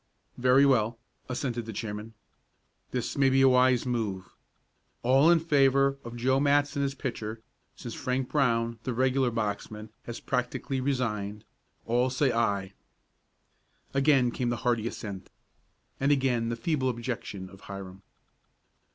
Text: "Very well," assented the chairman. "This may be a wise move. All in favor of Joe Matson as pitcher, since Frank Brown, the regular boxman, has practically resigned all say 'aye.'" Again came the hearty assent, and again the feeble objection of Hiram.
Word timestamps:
"Very 0.39 0.65
well," 0.65 0.97
assented 1.29 1.67
the 1.67 1.71
chairman. 1.73 2.15
"This 2.89 3.15
may 3.15 3.29
be 3.29 3.41
a 3.43 3.47
wise 3.47 3.85
move. 3.85 4.31
All 5.03 5.29
in 5.29 5.39
favor 5.39 5.99
of 6.03 6.15
Joe 6.15 6.39
Matson 6.39 6.81
as 6.81 6.95
pitcher, 6.95 7.39
since 7.75 7.93
Frank 7.93 8.27
Brown, 8.29 8.79
the 8.81 8.95
regular 8.95 9.29
boxman, 9.29 9.89
has 10.07 10.19
practically 10.19 10.81
resigned 10.81 11.45
all 11.85 12.09
say 12.09 12.31
'aye.'" 12.31 12.73
Again 13.93 14.31
came 14.31 14.49
the 14.49 14.57
hearty 14.65 14.87
assent, 14.87 15.29
and 15.99 16.11
again 16.11 16.49
the 16.49 16.55
feeble 16.55 16.89
objection 16.89 17.47
of 17.47 17.61
Hiram. 17.69 18.01